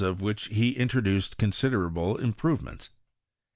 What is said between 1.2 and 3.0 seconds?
considerable improvementa.